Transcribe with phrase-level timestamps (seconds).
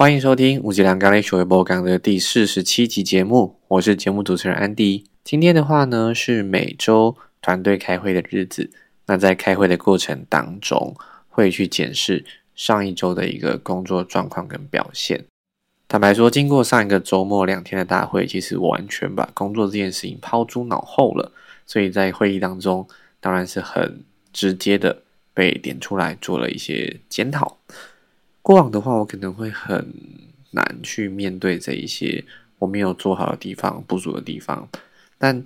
[0.00, 5.04] 欢迎收听五吉良咖喱学微播讲的第四十七集节目，我是节目主持人安迪。
[5.22, 8.70] 今天的话呢是每周团队开会的日子，
[9.04, 10.96] 那在开会的过程当中
[11.28, 12.24] 会去检视
[12.54, 15.22] 上一周的一个工作状况跟表现。
[15.86, 21.30] 坦白说，经过上一个周末两天的大会，其实完全把工作这件事情抛诸脑后了，
[21.66, 22.88] 所以在会议当中
[23.20, 25.02] 当然是很直接的
[25.34, 27.58] 被点出来做了一些检讨。
[28.42, 29.92] 过往的话，我可能会很
[30.50, 32.24] 难去面对这一些
[32.58, 34.68] 我没有做好的地方、不足的地方，
[35.18, 35.42] 但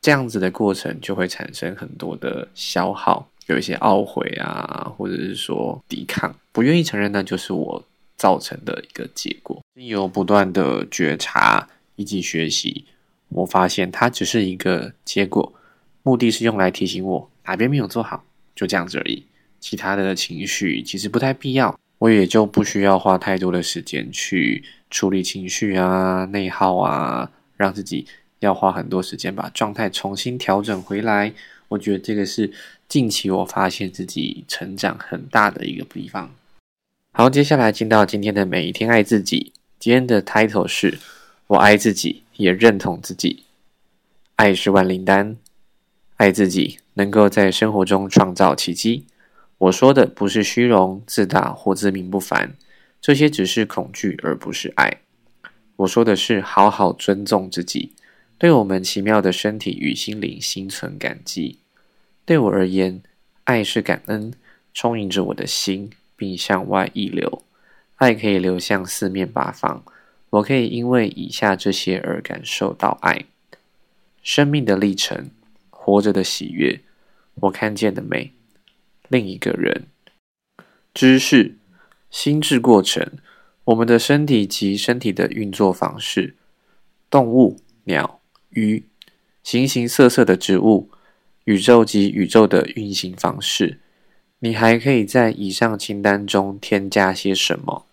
[0.00, 7.84] 这样子的过程就会产生很多的消耗，有一些懊悔啊，或者是说抵抗，不愿意承认，那就是我
[8.16, 9.60] 造成的一个结果。
[9.74, 12.84] 有不断的觉察以及学习，
[13.28, 15.52] 我发现它只是一个结果，
[16.04, 18.24] 目的是用来提醒我哪边没有做好，
[18.54, 19.24] 就这样子而已。
[19.60, 21.76] 其他的情绪其实不太必要。
[21.98, 28.06] 我也就不需要花太多的时间去处理情绪啊、内耗啊，让自己
[28.38, 31.32] 要花很多时间把状态重新调整回来。
[31.68, 32.50] 我觉得这个是
[32.88, 36.30] 近期我发现自己成长很大的一个地方。
[37.12, 39.52] 好，接下来进到今天的每一天爱自己。
[39.80, 40.98] 今天的 title 是
[41.48, 43.44] 我爱自己，也认同自己。
[44.36, 45.36] 爱是万灵丹，
[46.16, 49.04] 爱自己能够在生活中创造奇迹。
[49.58, 52.54] 我说的不是虚荣、自大或自命不凡，
[53.00, 54.98] 这些只是恐惧，而不是爱。
[55.76, 57.92] 我说的是好好尊重自己，
[58.38, 61.58] 对我们奇妙的身体与心灵心存感激。
[62.24, 63.02] 对我而言，
[63.44, 64.32] 爱是感恩，
[64.72, 67.42] 充盈着我的心，并向外溢流。
[67.96, 69.82] 爱可以流向四面八方，
[70.30, 73.24] 我可以因为以下这些而感受到爱：
[74.22, 75.30] 生命的历程，
[75.70, 76.80] 活着的喜悦，
[77.34, 78.32] 我看见的美。
[79.08, 79.86] 另一个人，
[80.94, 81.56] 知识、
[82.10, 83.18] 心智过程，
[83.64, 86.36] 我们的身体及身体的运作方式，
[87.10, 88.84] 动物、鸟、鱼，
[89.42, 90.90] 形形色色的植物，
[91.44, 93.80] 宇宙及宇宙的运行方式。
[94.40, 97.86] 你还可以在以上清单中添加些什么？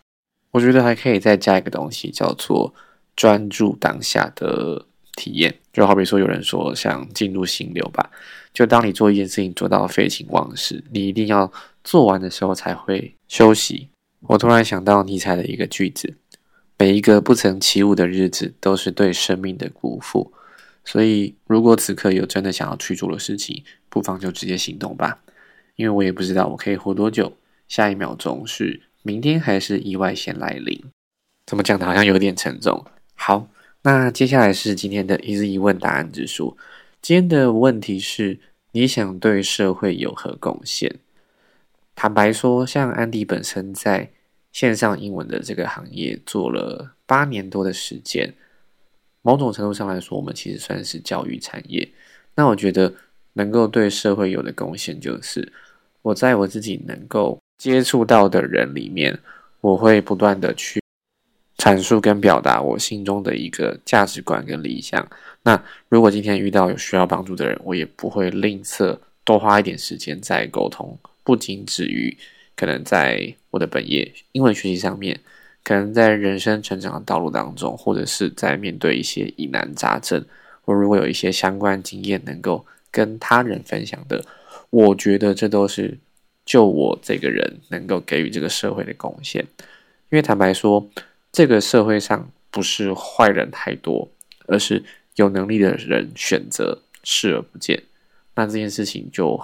[0.51, 2.73] 我觉得还可以再加一个东西，叫做
[3.15, 4.85] 专注当下的
[5.15, 5.53] 体验。
[5.73, 8.09] 就好比说，有人说想进入心流吧。
[8.53, 11.51] 就当你做一件事情做到废寝忘食，你一定要
[11.83, 13.89] 做完的时候才会休息。
[14.27, 16.15] 我突然想到尼采的一个句子：
[16.77, 20.31] 每一个不曾起舞的日子，都是对生命的辜负。
[20.83, 25.19] 所以，如果此刻有真的想要去做的事情，不妨就直接行动吧。
[25.75, 27.33] 因为我也不知道我可以活多久，
[27.67, 30.81] 下一秒钟是明天还是意外先来临？
[31.45, 32.85] 怎么讲的，好像有点沉重。
[33.15, 33.47] 好，
[33.85, 36.57] 那接下来是今天的一日一问答案之书。
[37.03, 38.39] 今天的问题是：
[38.71, 40.95] 你想对社会有何贡献？
[41.93, 44.09] 坦白说，像安迪本身在
[44.51, 48.33] 线上英文的这个行业做了八年多的时间，
[49.21, 51.87] 某种程度上来说，我们其实算是教育产业。
[52.33, 52.91] 那我觉得
[53.33, 55.53] 能够对社会有的贡献，就是
[56.01, 59.19] 我在我自己能够接触到的人里面，
[59.61, 60.81] 我会不断的去。
[61.65, 65.03] 阐述跟表达我心中的一个价值观跟理想。
[65.41, 65.59] 那
[65.89, 70.95] 如果今天遇到有需要帮助的人，我也不会吝啬多花一点时间在沟通。
[71.23, 72.15] 不仅止于
[72.55, 75.19] 可能在我的本业英文学习上面，
[75.63, 80.23] 可能在人生成长的道路当中，或者是在面对一些疑难杂症，
[80.65, 84.23] 我如果有一些相关经验能够跟他人分享的，
[84.69, 85.97] 我觉得这都是
[86.45, 89.43] 就我这个人能够给予这个社会的贡献。
[90.11, 90.87] 因为坦白说。
[91.35, 94.09] 这个社会上不是坏人太多，
[94.47, 94.81] 而是
[95.15, 97.83] 有能力的人选择视而不见。
[98.35, 99.37] 那这件事情就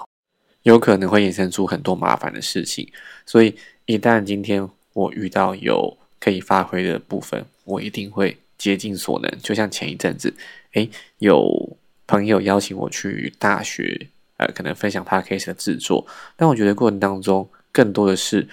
[0.62, 2.90] 有可能会衍生出很多麻烦的事情。
[3.26, 3.54] 所以，
[3.84, 9.30] 一旦今天我遇到有可以发挥的部分，我一定会竭尽所能。
[9.42, 10.34] 就像前一阵子，
[10.72, 10.88] 诶，
[11.18, 11.76] 有
[12.06, 16.06] 朋友邀请我去大学，呃，可能分享 p a c k a g e 的制作。
[16.36, 18.48] 但我觉得过程当中，更多的是。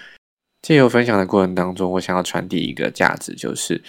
[0.62, 3.82] 借由分享的过程当中，我想要传递一个价值，就是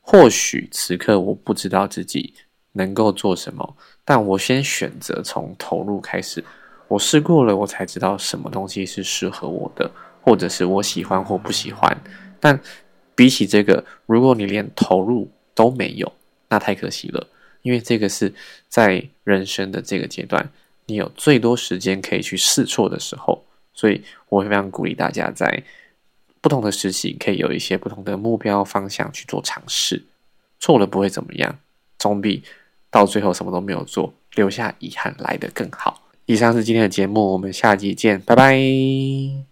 [0.00, 2.34] 或许此刻我不知道自己
[2.72, 6.44] 能够做什么，但我先选择从投入开始。
[6.88, 11.96] 我试过了，我才知道什么东西是适合我的，或者是我喜欢或不喜欢。
[12.38, 12.60] 但
[13.14, 16.12] 比起这个，如果你连投入都没有，
[16.50, 17.26] 那太可惜了。
[17.62, 18.30] 因为这个是
[18.68, 20.50] 在人生的这个阶段，
[20.86, 23.42] 你有最多时间可以去试错的时候，
[23.72, 25.62] 所以我会非常鼓励大家在。
[26.42, 30.04] 不同的事情可以有一些不同的目标方向去做尝试，
[30.60, 31.58] 错了不会怎么样，
[31.98, 32.42] 总比
[32.90, 36.02] 到最后什么都没有做留下遗憾来得更好。
[36.26, 39.51] 以上是今天的节目，我们下期见，拜拜。